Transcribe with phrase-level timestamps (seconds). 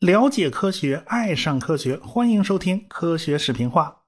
[0.00, 3.98] 了解科学，爱上科学，欢迎收听科学视频化。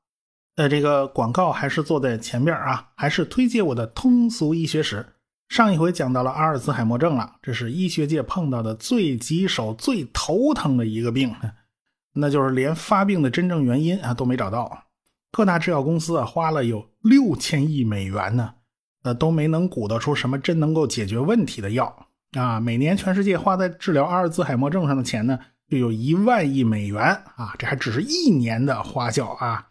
[0.57, 5.07] 呃，这个广告还是坐在前边啊，还是推荐我的通俗医学史。
[5.49, 11.35] 上一回讲到了阿尔兹海默症了，这是医学界碰到的最棘手、最头疼的一个病，
[12.15, 14.85] 那就是连发病的真正原因啊都没找到。
[15.31, 18.55] 各大制药公司啊花了有六千亿美元呢，
[19.03, 22.59] 呃都没能鼓捣出什么真能够解决问题的药啊。
[22.59, 25.39] 每年全世界花在治疗阿尔兹海默症上的钱呢？
[25.69, 27.03] 就有一万亿美元
[27.37, 29.69] 啊，这还只是一年的花销啊，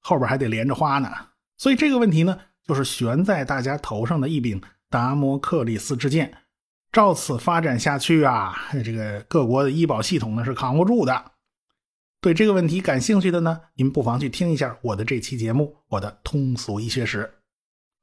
[0.00, 1.10] 后边还得连着花呢。
[1.58, 6.32] 所以这个问题呢，就是悬在大家头上的一柄达摩克里斯之剑。
[6.90, 11.32] 照此发展下去啊，这个各国的医保系统呢是扛不住的。
[12.22, 17.30] 对这个问题感兴趣的呢，您不妨去听一下我的这期节目，我的通俗医学史。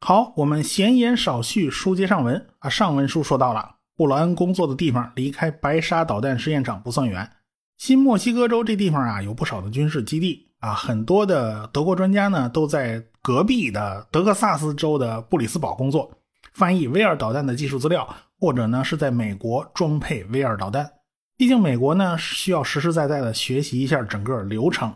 [0.02, 2.70] 好，我们闲言少叙，书接上文啊。
[2.70, 7.30] 上文书说到了，布劳恩工作的地方离开白沙导弹试验场不算远。
[7.78, 16.12] 新墨西哥州这地方啊，有不少的军事基地啊，很多的德国专家呢都在隔壁的德克萨斯州的布里斯堡工作，
[16.54, 20.90] 翻译 V 二导弹的技术资料，或者呢是在美国装配 V 二导弹。
[21.38, 24.96] 毕竟美国呢需要实实在在的学习一下整个流程。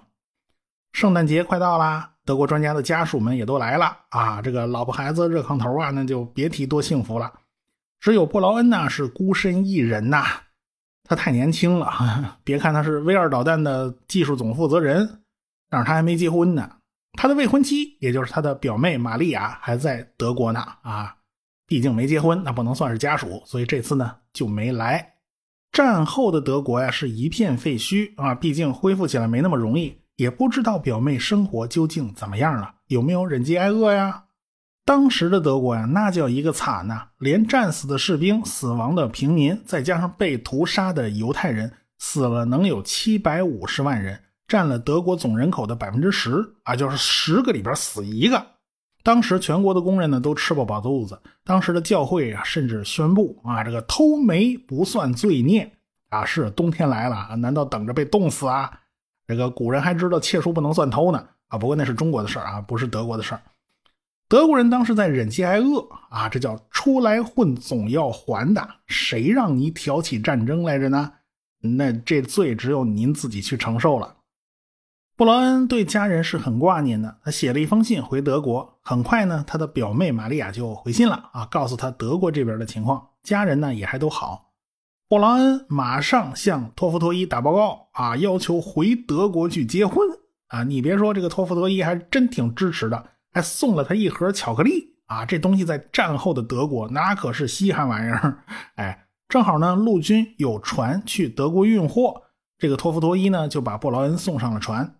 [0.94, 7.31] 圣诞节快到啦，德国专家的家属们也都来了啊，这个老婆孩子热炕头啊，那就别提多幸福了。
[7.99, 10.25] 只有布劳恩呢是孤身一人呐。
[11.05, 11.91] 他太年轻了，
[12.45, 15.21] 别看他是 V 二导弹的技术总负责人，
[15.69, 16.77] 但是他还没结婚呢。
[17.13, 20.61] 他的未婚妻，也就是他的表妹玛利亚，还在德国呢。
[20.81, 21.16] 啊，
[21.67, 25.13] 毕竟没结婚，那不能算是家属，所以这次呢就没来。
[25.73, 34.25] 战后的德国呀，是一片废墟啊，毕竟恢复起来没那么容易，也不知道表妹生活究竟怎么样了，有没有忍饥挨饿呀？
[34.86, 37.08] 当时的德国呀，那叫一个惨呐！
[37.17, 48.45] 连战死的士兵、死亡的平民，再加上被屠杀的犹太人，死了能有七百五十万人，占了德国总人口的百分之十啊，就是十个里边死一个。
[49.03, 51.18] 当时全国的工人呢，都吃不饱肚子。
[51.45, 55.72] 当时的教会啊，甚至宣布啊，这个偷煤不算罪孽
[56.09, 56.25] 啊。
[56.25, 58.69] 是冬天来了，难道等着被冻死啊？
[59.28, 61.57] 这个古人还知道窃书不能算偷呢啊。
[61.57, 63.41] 不过那是中国的事儿啊，不是德国的事儿。
[64.29, 68.67] 德国人当时在忍饥挨饿啊，这叫出来混总要还的。
[68.88, 71.12] 谁让你挑起战争来着呢？
[71.59, 74.16] 那这罪只有您自己去承受了。
[75.16, 78.79] 布劳恩对家人是很挂念的，他写了一封信回德国。
[78.81, 84.53] 很快呢，他的表妹玛利亚就回信了啊，告诉他德国这边的情况，家人呢也还都好。
[85.08, 90.08] 布劳恩马上向托夫托伊打报告啊，要求回德国去结婚
[90.47, 90.64] 啊。
[90.64, 93.12] 你别说，这个托夫托伊还真挺支持的。
[93.36, 95.25] 还送了他一盒巧克力啊！
[95.25, 98.44] 这东西在战后的德国那可是稀罕玩意儿。
[98.75, 102.22] 哎，正好呢，陆军有船去德国运货，
[102.59, 104.97] 这个托夫托伊呢就把布劳恩送上了船。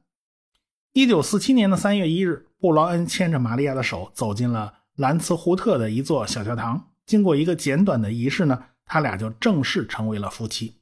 [0.94, 6.88] 一九四七年的三月一日，布劳恩牵着玛利亚的手走进了兰茨胡特的一座小教堂。
[7.06, 10.75] 经过一个简短的仪式呢，他俩就正式成为了夫妻。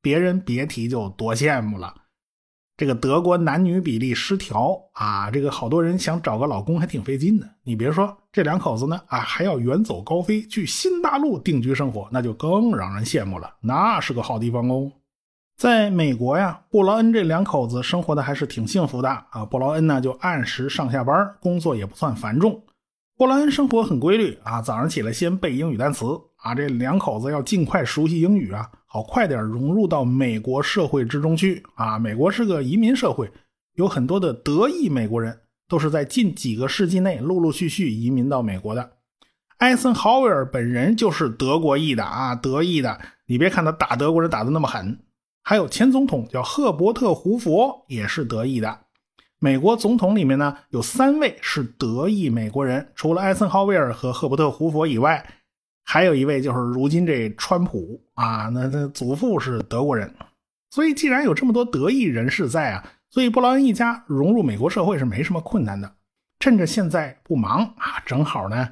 [0.00, 1.94] 别人别提就多羡慕了。
[2.76, 7.48] 这个德国男女比例失调啊，这个好多人想找个老公还挺费劲的。
[7.64, 13.52] 你别说，这两口子呢啊，还要远走高飞去新大陆定居生活，那就更让人羡慕了。
[13.60, 14.92] 那是个好地方哦。
[15.56, 19.44] 在美国呀，布劳恩这两口子生活的还是挺幸福的啊。
[19.44, 22.62] 布劳恩呢就按时上下班，工作也不算繁重。
[23.18, 26.06] 布兰恩生活很规律啊，早上起来先背英语单词
[26.36, 28.70] 啊，这两口子要尽快熟悉英语啊。
[28.86, 31.98] 好，快点融入到美国社会之中去啊！
[31.98, 33.28] 美国是个移民社会，
[33.74, 35.36] 有很多的德裔美国人
[35.66, 38.88] 都是在近几个世纪内陆陆续续移民到美国的。
[39.56, 43.00] 艾森豪威尔本人就是德国裔的啊，德裔的。
[43.26, 44.96] 你别看他打德国人打的那么狠，
[45.42, 48.78] 还有前总统叫赫伯特·胡佛也是德裔的。
[49.38, 55.24] 美国总统里面呢，有三位是德裔美国人，除了艾森豪威尔和赫伯特·胡佛以外。
[55.90, 60.14] 还有一位就是如今这川普啊，那那祖父是德国人，
[60.68, 65.90] 所以既然有这么多德裔人士在啊，所以布劳恩一家融入美国社会是没什么困难的。
[66.40, 68.68] 趁着现在不忙啊，正好呢，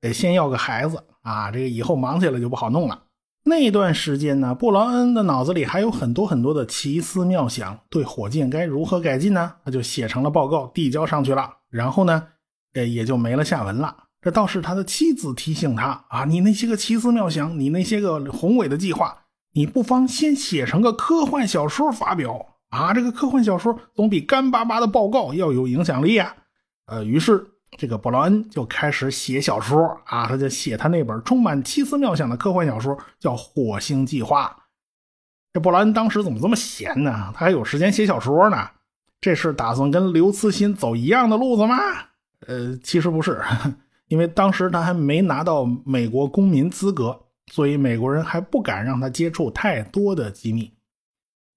[0.00, 3.00] 得先要个孩子啊，这个以后忙起来就不好弄了。
[3.44, 9.54] 那段时间呢，布劳恩的脑子里还有很多很多的奇思妙想，对火箭该如何改进呢？
[9.64, 12.28] 他就写成了报告，递交上去了，然后呢，
[12.74, 13.96] 呃，也就没了下文了。
[14.20, 19.16] 这倒是他的妻子提醒他啊，你那些个奇思妙想，你那些个宏伟的计划，
[19.54, 22.92] 你不妨先写成个科幻小说发表啊！
[22.92, 26.36] 这个科幻小说总比干巴巴的报告要有影响力啊。
[26.86, 34.56] 呃，于是这个布劳恩就开始写小说啊，他就写他那本充满奇思妙想的科幻小说，叫《火星计划》。
[35.52, 37.32] 这布劳恩当时怎么这么闲呢？
[37.34, 38.68] 他还有时间写小说呢？
[39.20, 41.76] 这是打算跟刘慈欣走一样的路子吗？
[42.46, 43.42] 呃，其实不是，
[44.08, 47.20] 因为当时他还没拿到美国公民资格，
[47.52, 50.72] 所以美国人还不敢让他接触太多的机密。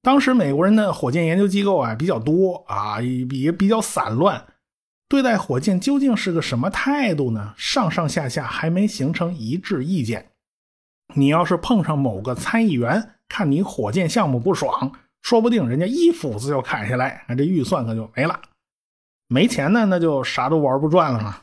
[0.02, 4.46] 当时美国人的火箭研究机构啊比较多啊，也比较散乱。
[5.14, 7.54] 对待火箭究竟是个什么态度呢？
[7.56, 10.32] 上上下下还没形成一致意见。
[11.14, 18.42] 你要是碰上某个参议员，看你火箭项目不爽，说不定人家一斧子就砍下来，这预算可就没了。
[19.28, 21.42] 没钱呢，那就啥都玩不转了嘛。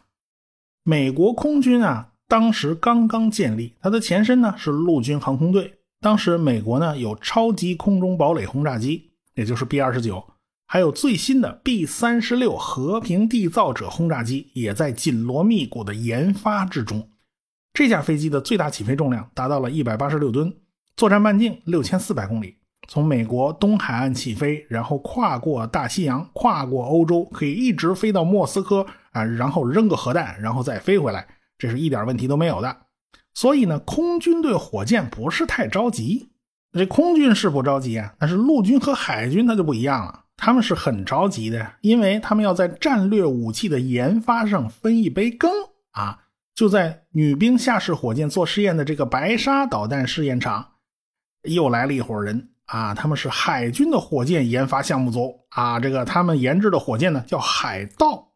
[0.82, 5.78] 美国空军啊，当时刚刚建立，它的前身呢是陆军航空队。
[6.00, 10.26] 当时美国呢有超级空中堡垒轰炸机，也就是 B 二十九。
[10.72, 17.10] 还有最新的 B 三十六和平缔造者轰炸机也在紧锣密鼓的研发之中。
[17.74, 20.54] 这架飞机的最大起飞重量达到了一百八十六吨，
[20.96, 22.54] 作战半径六千四百公里，
[22.86, 31.26] 从美国东海岸起飞，然后跨过大西洋，跨过欧洲，可以一直飞到莫斯科啊，然后扔个核弹，然后再飞回来，
[31.58, 32.76] 这是一点问题都没有的。
[33.34, 36.30] 所以呢，空军对火箭不是太着急。
[36.72, 40.26] 这空军是不着急啊，但是陆军和海军它就不一样了。
[40.40, 45.50] 他们是很着急的，因为他们要在战略武器的研发上分一杯羹
[45.90, 46.18] 啊！
[46.54, 50.66] 就在女兵下士火箭做试验的这个白沙导弹试验场，
[51.42, 52.94] 又来了一伙人啊！
[52.94, 55.78] 他们是海军的火箭研发项目组啊！
[55.78, 58.28] 这个他们研制的火箭呢叫海盗，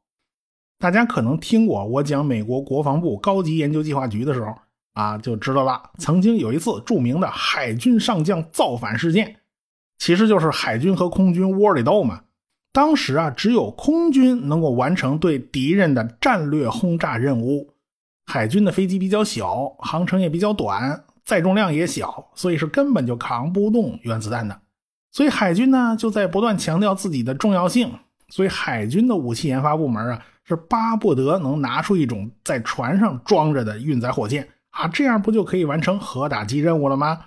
[0.79, 4.55] 大家可能听过我讲美国国防部高级研究计划局的时候
[4.93, 5.91] 啊，就知道了。
[5.99, 9.37] 曾经有一次著名的海军上将造反事件。
[9.99, 12.23] 其实就是海军和空军窝里斗嘛。
[12.73, 17.71] 当时啊，只有空军能够完成对敌人的战略轰炸任务。
[18.27, 24.61] 海军的飞机比较小，航程也比较短，载重量也小，所以是根本就扛不动原子弹的。
[25.13, 27.93] 所以海军呢，就在不断强调自己的重要性。
[28.31, 37.21] 所以海军的武器研发部门啊，是巴不得能拿出一种在船上装着的运载火箭啊，这样不就可以完成核打击任务了吗？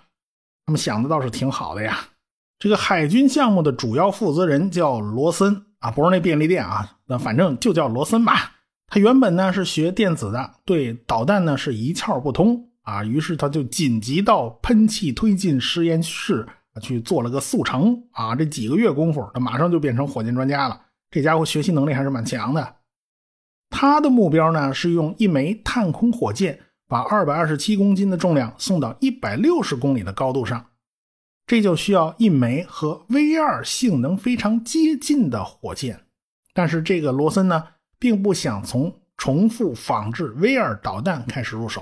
[0.66, 2.00] 他们想的倒是挺好的呀。
[2.60, 8.54] 这个海军项目的主要负责人叫罗森啊，不是那便利店啊，那反正就叫罗森吧。
[8.88, 16.48] 他原本呢是学电子的，对导弹呢是一窍不通啊，于是他就紧急到喷气推进实验室
[16.82, 18.34] 去做了个速成啊。
[18.34, 20.82] 这几个月功夫，他马上就变成火箭专家了。
[21.12, 22.76] 这家伙学习能力还是蛮强的。
[23.70, 26.58] 他的目标呢是用一枚探空火箭
[26.88, 30.66] 把二百二十七公斤的重量送到一百六十公里的高度上。
[31.48, 36.02] 这就需要一枚和 V 二性能非常接近的火箭，
[36.54, 37.64] 但是这个罗森呢，
[37.98, 41.82] 并不想从重复仿制 V 二导弹开始入手，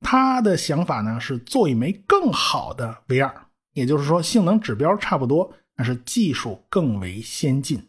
[0.00, 7.86] 他的想法呢是做一枚更好的 V 二，也就是说性能指标差不多，但是技术更为先进。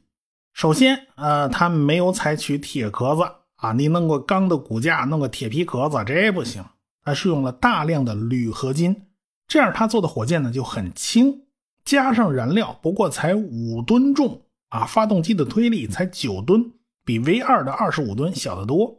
[0.53, 3.23] 首先，呃，他没有采取铁壳子
[3.55, 6.63] 啊，你弄个钢的骨架，弄个铁皮壳子，这不行，
[7.03, 9.03] 他是用了大量的铝合金。
[9.47, 11.43] 这样，他做的火箭呢就很轻，
[11.83, 16.71] 加上燃料不过才五吨重啊，发动机的推力才九吨，
[17.05, 18.97] 比 V 二的二十五吨小得多。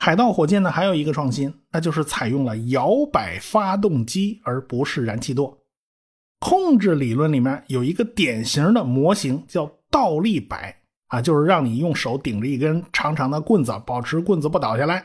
[0.00, 5.58] 海盗火箭呢还有一个创新，那就是采用了摇摆发动机而不是燃气舵。
[6.40, 10.76] 控制理论里面有一个典型的模型叫倒立摆
[11.08, 15.04] 啊，就是让你用手顶着一根长长的棍子，保持棍子不倒下来。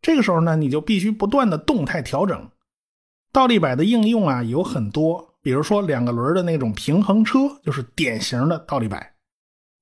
[0.00, 2.48] 这个时候呢，你就必须不断的动态调整。
[3.32, 9.14] 倒立摆的应用啊有很多，比如说两个轮的那种平衡车，就是典型的倒立摆。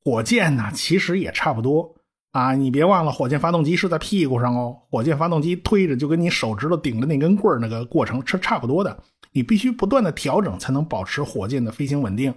[0.02, 1.96] 火箭呢，其实也差不多
[2.30, 2.54] 啊。
[2.54, 4.78] 你别忘了，火箭发动机是在屁股上哦。
[4.88, 9.02] 火箭发动机推着，就跟你手指头顶着那根棍那个过程是差不多的。
[9.32, 12.32] 你必须不断的调整，才能保持火箭的飞行稳定，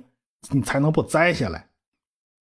[0.49, 1.67] 你才能不栽下来。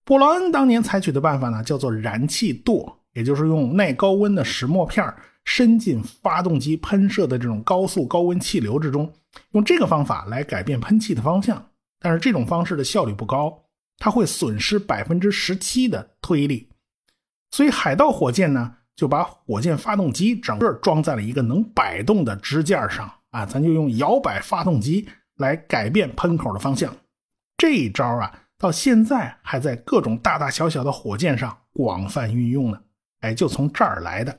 [0.03, 5.05] 布劳恩当年采取的办法呢，叫做燃气舵，也就是用耐高温的石墨片
[5.45, 9.13] 伸进发动机喷射的这种高速高温气流之中，
[9.51, 11.69] 用这个方法来改变喷气的方向。
[11.99, 13.63] 但是这种方式的效率不高，
[13.97, 16.69] 它会损失百分之十七的推力。
[17.51, 25.07] 所以海盗火箭呢，就把火箭发动机整个装在了一个能摆动的支架上啊，咱就用摇摆发动机
[25.37, 26.93] 来改变喷口的方向。
[27.57, 32.81] 这一招啊，到现在还在各种大大小小的火箭上广泛运用呢。
[33.21, 34.37] 哎，就从这儿来的。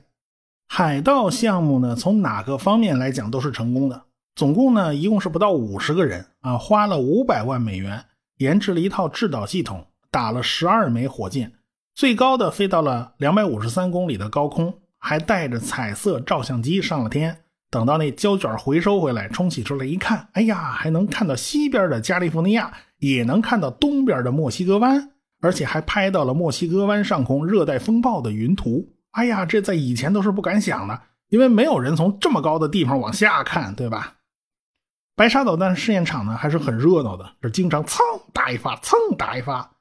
[0.67, 4.03] 海盗项目呢，从哪个方面来讲都是成功的。
[4.35, 8.03] 总共呢，一共是不到五十个人啊，花了五百万美元
[8.39, 11.53] 研制了一套制导系统，打了十二枚火箭，
[11.93, 17.37] 最高的飞到了两百五十三公里的高空，还带着彩色照相机上了天。
[17.71, 28.89] 等到那胶卷回收回来，冲洗出来一看，哎呀，还能看到西边的加利福尼亚，也能看到东边的墨西哥湾，而且还拍到了墨西哥湾上空热带风暴的云图。
[29.15, 34.15] 哎呀，这在以前都是不敢想的，因为没有人从这么高的地方往下看，对吧？
[35.15, 37.99] 白沙导弹试验场呢还是很热闹的，这经常蹭
[38.33, 39.71] 打一发，蹭打一发。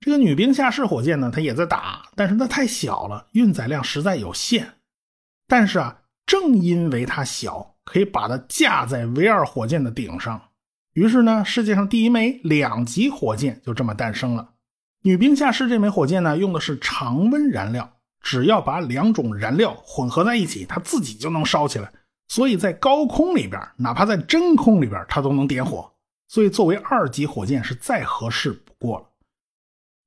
[0.00, 4.74] 这个女兵下士火箭呢，它也在打，但是它太小了，运载量实在有限。
[5.48, 5.98] 但是啊。
[6.26, 10.40] 正因为它小，可以把它架在 V 二火箭的顶上，
[10.94, 14.52] 于是呢，世界上第一枚两级火箭就这么诞生了。
[15.02, 21.92] 女兵下士这枚火箭呢，用的是常温燃料，只要把两种燃料混合在一起，它自己就能烧起来。
[22.26, 25.92] 所以在高空里边，哪怕在真空里边，它都能点火。
[26.26, 29.04] 所以作为二级火箭是再合适不过了。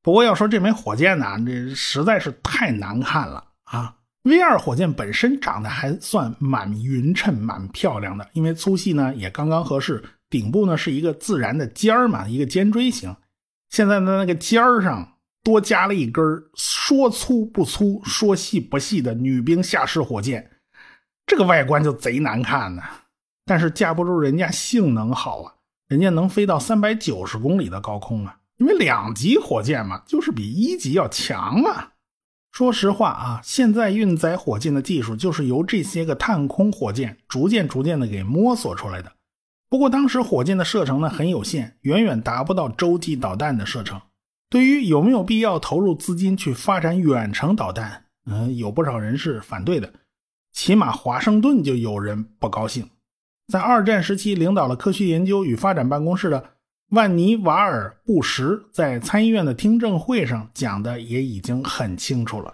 [0.02, 3.94] 不过要说这枚火箭呢，这实在是太难看了啊
[4.24, 13.16] ！V 二火箭本身长得还算蛮匀称、蛮漂亮的，因为粗细呢也刚刚合适，顶部呢是一个自然的尖儿嘛，一个尖锥形。
[13.70, 16.24] 现在的那个尖儿上多加了一根
[16.56, 20.52] 说粗不粗、说细不细的女兵下士火箭，
[21.26, 22.82] 这个外观就贼难看呢。
[23.46, 25.54] 但是架不住人家性能好啊，
[25.88, 31.94] 人家能飞到三百九十公里的高空啊，因为两级火箭嘛，就是比一级要强啊。
[32.52, 39.14] 说实话啊，现在运载火箭的技术就是由这些个探空火箭逐渐逐渐的给摸索出来的。
[39.70, 44.02] 不过当时火箭的射程呢很有限，远远达不到洲际导弹的射程。
[44.50, 49.92] 对于有没有必要投入资金去发展远程导弹，嗯，有不少人是反对的。
[50.54, 52.90] 起码华盛顿就有人不高兴。
[53.48, 56.52] 在二战时期领导了科学研究与发展办公室的。
[56.92, 62.54] 万尼瓦尔·布什在参议院的听证会上讲的也已经很清楚了。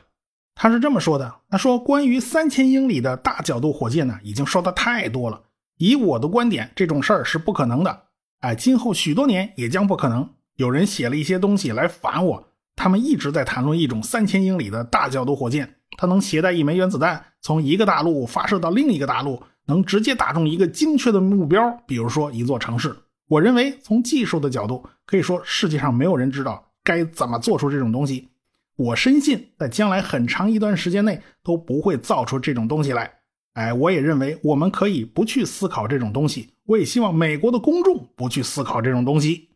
[0.55, 5.39] 他是这么说的：“他说，关于三千英里的大角度火箭呢，已经说的太多了。
[5.77, 8.05] 以我的观点，这种事儿是不可能的。
[8.39, 10.27] 哎，今后许多年也将不可能。
[10.55, 22.95] 有人写了一些东西来反我，他们一直在谈论一种三千英里的大角度火箭，它能携带一枚原子弹，从一个大陆发射到另一个大陆，能直接打中一个精确的目标，比如说一座城市。”
[23.29, 28.27] 我认为，从技术的角度，可以说世界上没有人知道该怎么做出这种东西。
[28.75, 33.09] 我深信，在将来很长一段时间内都不会造出这种东西来。
[33.53, 36.49] 哎，我也认为我们可以不去思考这种东西。
[36.65, 39.49] 我也希望美国的公众不去思考这种东西。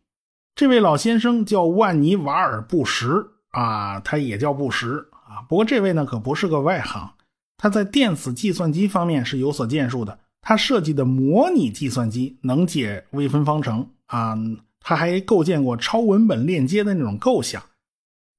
[0.58, 5.40] 这位老先生叫万尼瓦尔·布什啊，他也叫布什啊。
[5.48, 7.14] 不过这位呢，可不是个外行，
[7.56, 10.18] 他在电子计算机方面是有所建树的。
[10.40, 14.36] 他设计的模拟计算机能解微分方程啊，
[14.80, 17.62] 他还构建过超文本链接的那种构想，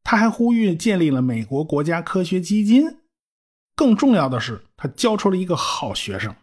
[0.04, 2.98] 他还呼吁建立了美国国家科学基金。
[3.78, 6.36] 更重要的是，他教出了一个好学生，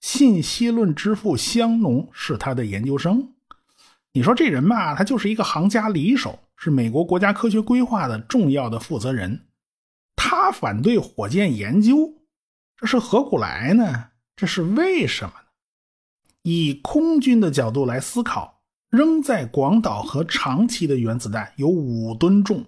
[0.00, 3.34] 信息论之父香农是他的研究生。
[4.12, 9.46] 你说这人吧，他就是一个行家里手，是美国国家科学规划的重要的负责人。
[10.16, 12.14] 他反对火箭研究，
[12.76, 14.06] 这是何苦来呢？
[14.34, 15.46] 这是为什么呢？
[16.42, 22.64] 以空军的角度来思考，扔在广岛和长崎的原子弹有五吨重，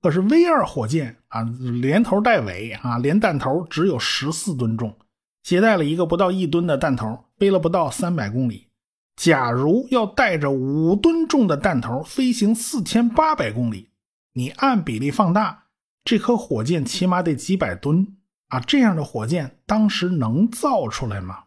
[0.00, 1.42] 可是 V 二火箭啊，
[1.80, 4.96] 连头带尾啊，连弹头只有十四吨重，
[5.42, 8.68] 携带了一个不到一吨的弹头，飞了不到三百公里。
[9.16, 13.90] 假如要带着五吨重的弹头飞行四千八百公里，
[14.32, 15.64] 你按比例放大，
[16.04, 18.16] 这颗火箭起码得几百吨。
[18.48, 21.44] 啊，这样的火箭当时能造出来吗？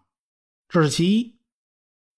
[0.67, 1.35] 这是其一。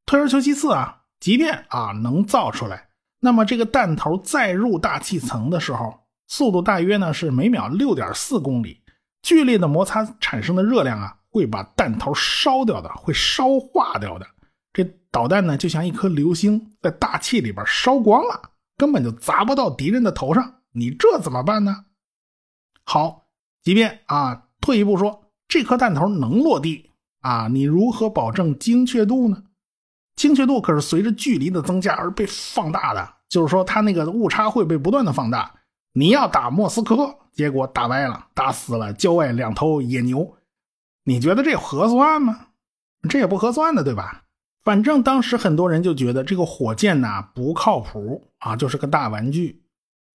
[0.05, 2.89] 退而求其次啊，即便啊能造出来，
[3.19, 8.81] 那么这个弹头再入大气层的时候，速度大约呢是每秒六点四公里，
[9.21, 14.25] 剧烈的摩擦产生的热量啊会把弹头烧掉的，会烧化掉的。
[15.11, 20.61] 导弹呢就像一颗流星，在大气里边烧光了，根本就砸不到敌人的头上。
[20.71, 21.85] 你这怎么办呢？
[22.83, 23.27] 好，
[23.63, 24.45] 即便啊。
[24.61, 27.47] 退一步说，这颗弹头能落地啊？
[27.47, 29.41] 你如何保证精确度呢？
[30.17, 35.49] 精确度可是随着距离的增加而被放大的，就是说它那个误差会被不断的放大。
[35.93, 40.35] 你要打莫斯科，结果打歪了，打死了郊外两头野牛，
[41.05, 42.47] 你觉得这合算吗？
[43.09, 44.25] 这也不合算的，对吧？
[44.63, 49.63] 反正当时很多人就觉得这个火箭呐不靠谱啊，就是个大玩具。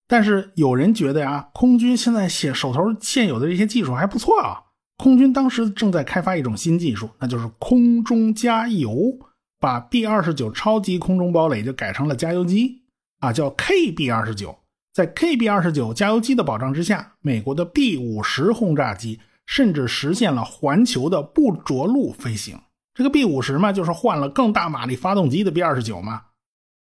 [0.06, 4.60] 但是有人觉得呀，空军现在写手头现有的这些技术还不错啊。
[4.98, 9.18] 空军当时正在开发一种新技术，那就是空中加油，
[9.58, 12.82] 把 B 二十九超级空中堡垒就改成了加油机
[13.20, 14.56] 啊，叫 KB 二十九。
[14.92, 22.56] 在 KB-29 加油机的保障之下，美国的 B-50 轰炸机甚至实现了环球的不着陆飞行。
[22.94, 26.22] 这个 B 五十嘛，就是换了更大马力发动机的 B 二十九嘛。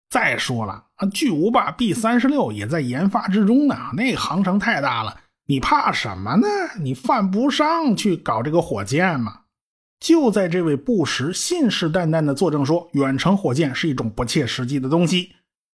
[0.09, 6.47] 再说了啊，巨无霸 B 三十六也在研发之中呢，那航程太大了，你怕什么呢？
[6.81, 9.41] 你犯不上去搞这个火箭嘛。
[9.99, 15.33] 就在这位布什信誓旦旦的作证说远程火箭是一种不切实际的东西，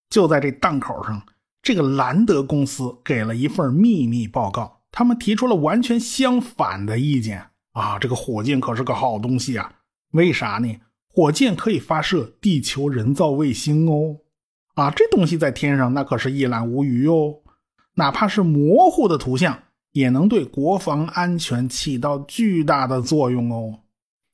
[0.10, 1.22] 就在这档口上。
[1.62, 7.98] 这个兰德公司给了一份秘密报告，他们提出了完全相反的意见啊！
[7.98, 9.72] 这个火箭可是个好东西啊，
[10.12, 10.80] 为啥呢？
[11.08, 14.18] 火箭可以发射地球人造卫星哦，
[14.74, 17.36] 啊，这东西在天上那可是一览无余哦，
[17.94, 19.58] 哪怕是模糊的图像，
[19.94, 23.80] 也能对国防安全起到巨大的作用哦。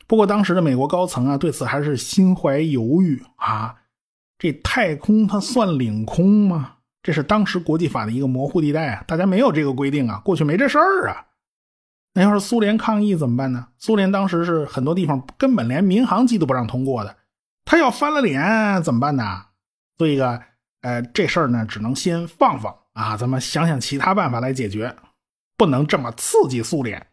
[0.08, 3.75] 不过当时的美国高层啊，对此还是心怀犹豫啊，
[4.40, 6.78] 这太空它算领空吗？
[7.04, 11.25] 这是当时国际法的一个模糊地带啊，大家没有这个规定啊，过去没这事儿啊。
[12.13, 13.68] 那要是苏联抗议怎么办呢？
[13.77, 17.15] 苏联当时是很多地方根本连民航机都不让通过的，
[17.63, 19.46] 他要翻了脸怎么办呢？
[19.98, 20.41] 所以个，
[20.82, 24.96] 呃，这事儿呢，只能先放放啊，咱们想想其他办法来解决，
[25.56, 27.08] 不能这么刺激苏联。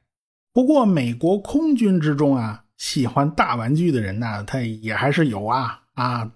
[0.52, 6.32] 不过美国空军之中啊，喜欢大玩具的人呢，他也还是有啊啊，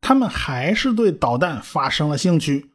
[0.00, 2.71] 他们还是对导弹发生了兴趣。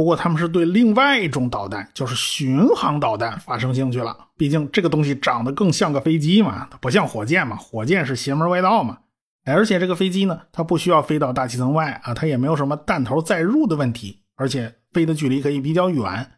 [0.00, 4.16] 不过他们是对另外一种导弹，就是巡航导弹发生兴趣了。
[4.34, 8.96] 毕竟这个东西长得更像个飞机嘛，它不像火箭嘛，火箭是邪门歪道嘛。
[9.44, 16.30] 而且这个飞机呢，它不需要飞到大气层外啊，它也没有什么弹头载入的问题，而且飞的距离可以比较远。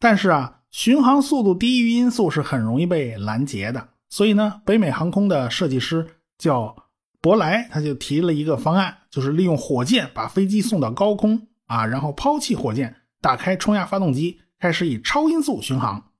[0.00, 3.90] 但是啊，巡航速度低于音速是很容易被拦截的。
[4.08, 6.04] 所以呢，北美航空的设计师
[6.36, 6.74] 叫
[7.20, 11.46] 伯莱，他就提了一个方案，就是利用火箭把飞机送到高空。
[11.68, 16.10] 啊，然后抛弃火箭，打开冲压发动机，开始以超音速巡航。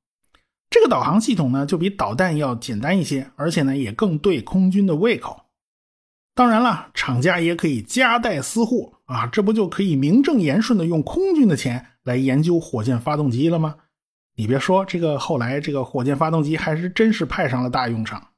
[0.71, 5.47] 这个导航系统呢，就比导弹要简单一些，而且呢，也更对空军的胃口。
[6.35, 13.75] 当然了，厂家也可以夹带私货啊，这不就可以名正言顺的用空军的钱来研究火箭发动机了吗？
[14.37, 18.29] 你别说，这个后来这个火箭发动机还是真是派上了大用场。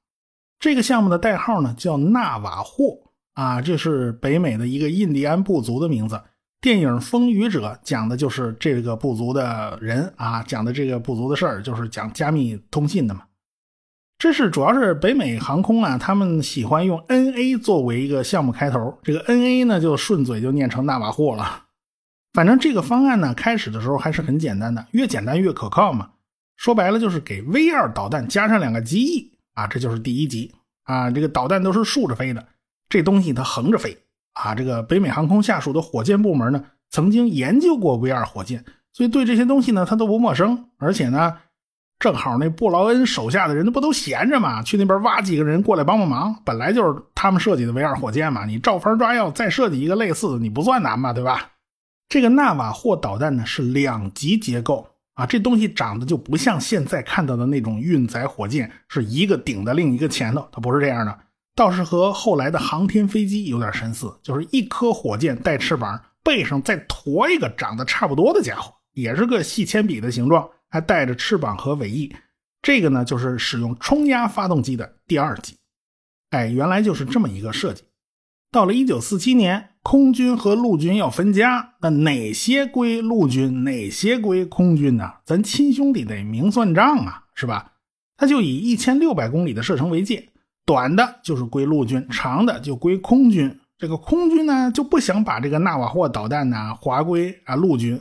[0.59, 2.97] 这个项目的代号呢，叫纳瓦霍
[3.35, 6.23] 啊，这是北美的一个印第安部族的名字。
[6.61, 13.23] 电影《风雨者》讲的就是这个部族的人啊，讲的这个部族的事儿，就是讲加密通信的嘛。
[14.19, 21.65] 这是主要是北美航空啊，他们喜欢用 NA 作为一个项目开头，这个 NA 呢就顺嘴就念成纳瓦霍了。
[22.35, 26.11] 反正这个方案呢，开始的时候还是很简单的，越简单越可靠嘛。
[26.59, 31.11] 说白了就是给 V 二导弹加上两个机翼啊，这就是第一级啊。
[31.11, 32.47] 这个导弹都是竖着飞的，
[32.91, 33.97] 这东西它横着飞。
[34.43, 40.67] 啊，这个北美航空下属的火箭部门呢，曾经研究过 V 二火箭，所以对这些东西呢，他都不陌生。
[40.79, 41.37] 而且呢，
[41.99, 46.35] 正好那布劳恩手下的人，那不都闲着嘛，去那边挖几个人过来帮帮忙。
[46.45, 51.51] 本来就是他们设计的 V 二火箭嘛，你照方抓药，再设计一个类似的，你不算难吧，对吧？
[52.09, 61.19] 这个纳瓦霍导弹呢是两级结构啊，这东西长得就不像现在看到的那种运载火箭，是一个顶在另一个前头，它不是这样的。
[61.55, 72.15] 倒是和后来的航天飞机有点神似，就是一颗火箭带翅膀，背上再驮一个长得差不多的家伙，也是个细铅笔的形状，还带着翅膀和尾翼。
[72.63, 75.57] 这个呢，就是使用冲压发动机的第二级。
[76.31, 77.83] 哎，原来就是这么一个设计。
[78.53, 85.11] 到了1947年，空军和陆军要分家，那哪些归陆军，哪些归空军呢？
[85.25, 87.73] 咱亲兄弟得明算账啊，是吧？
[88.17, 90.30] 他就以1600公里的射程为界。
[90.71, 93.59] 短的就是归陆军，长的就归空军。
[93.77, 98.01] 这个空军呢就不想把这个纳瓦霍导弹呢划归啊陆军，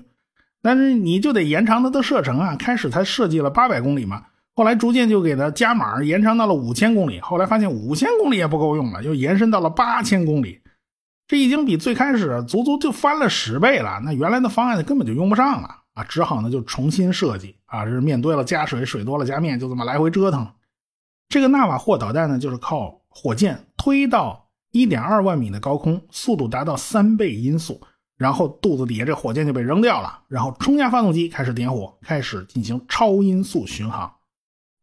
[0.62, 2.56] 但是你就得延长它的射程啊。
[2.56, 4.22] 开始才设计了八百公里嘛，
[4.54, 7.20] 后来逐渐就给它加码，延长到了五千公里。
[7.22, 10.62] 后来发现五千公里也不够用了，又延伸到了八千公里。
[11.28, 14.00] 这已经比最开始足足就翻了十倍了。
[14.06, 20.48] 那原来的方案根本就用不上了啊，只好呢就重新设计啊，是面多了加水，水多了加面，就这么来回折腾。
[21.30, 27.80] 这个纳瓦霍导弹呢，就是靠火箭推到一点二万米的高空，速度达到三倍音速，
[28.18, 34.12] 然后肚子底下这火箭就被扔掉了，然后冲压发动机开始点火，开始进行超音速巡航。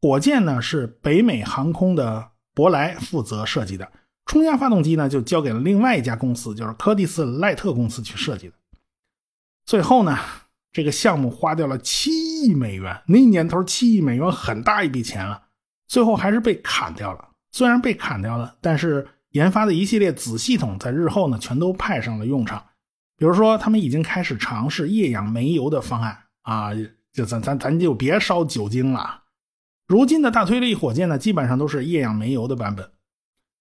[0.01, 3.91] 火箭呢是北美航空的伯莱负责设计的，
[4.25, 8.55] 冲压发动机呢就交给了另外一家公司，就是柯蒂斯赖特公司去设计的。
[9.65, 10.17] 最后呢，
[10.73, 15.46] 这个项目花掉了七亿美元，那年头七亿美元很大一笔钱了。
[15.87, 17.29] 最后还是被砍掉了。
[17.53, 22.63] 虽然被砍掉了，但是研发的一系列子系统在日后呢，全都派上了用场。
[23.17, 26.71] 比如说，他们已经开始尝试液氧煤油的方案啊，
[27.13, 29.23] 就咱咱咱就别烧酒精了。
[29.87, 32.91] 如今的大推力火箭呢，基本上都是液氧煤油的版本。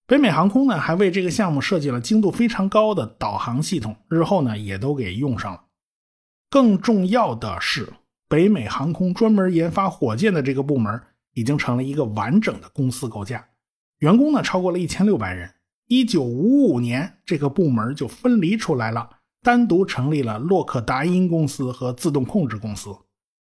[0.08, 5.62] 北美航空呢，还为这个项目设计了精度非常高的导航系统，日后呢也都给用上了。
[6.50, 7.94] 更重要的是，
[8.28, 11.02] 北美航空专门研发火箭的这个部门
[11.36, 13.46] 已经成了一个完整的公司构架，
[14.00, 15.54] 员工呢超过了一千六百人。
[15.88, 19.08] 一九五五年，这个部门就分离出来了。
[19.44, 22.90] 单独成立了洛克达因公司和自动控制公司。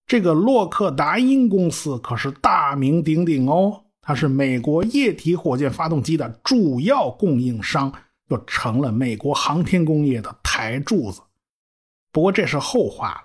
[0.05, 7.91] 这个洛克达因公司可是大名鼎鼎哦，它是美国液体火箭发动机的主要供应商，
[8.29, 11.21] 就成了美国航天工业的台柱子。
[12.11, 13.21] 不过这是后话了。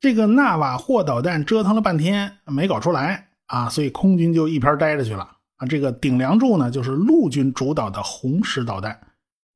[0.00, 5.66] 这个纳瓦霍导弹折腾了半天没搞出来啊，所以空军就一边待着去了啊。
[5.66, 8.98] 这个顶梁柱呢，就是陆军主导的红石导弹。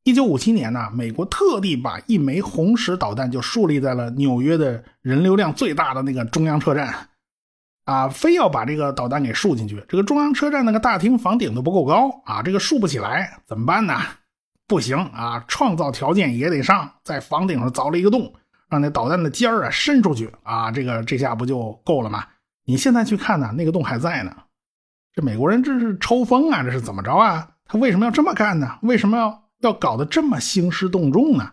[0.05, 6.92] 一九五七年呢，美国特地把一枚红石导弹就树立在了纽约的人流量最大的那个中央车站，
[7.85, 9.81] 啊，非要把这个导弹给竖进去。
[9.88, 13.96] 这个中央车站那个大厅房顶都不够高啊，这个竖不起来，怎么办呢？
[14.66, 18.33] 不行啊，创造条件也得上，在房顶上凿了一个洞，
[18.68, 22.24] 让那导弹的尖儿啊伸出去啊，这个这下不就够了吗？
[22.64, 24.35] 你现在去看呢，那个洞还在呢。
[25.12, 27.48] 这美国人这是抽风啊，这是怎么着啊？
[27.64, 28.79] 他为什么要这么干呢？
[28.83, 29.42] 为什么要？
[29.62, 31.53] 要搞得这么兴师动众呢？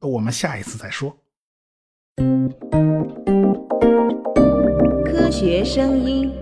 [0.00, 1.14] 我们下一次再说。
[5.04, 6.41] 科学声音。